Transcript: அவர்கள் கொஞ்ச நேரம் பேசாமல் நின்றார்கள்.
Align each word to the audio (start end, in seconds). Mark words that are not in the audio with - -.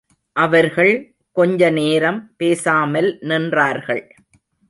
அவர்கள் 0.35 0.93
கொஞ்ச 1.31 1.69
நேரம் 1.69 2.19
பேசாமல் 2.37 3.19
நின்றார்கள். 3.21 4.03